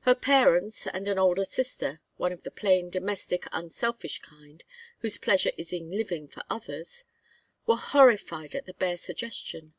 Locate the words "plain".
2.50-2.90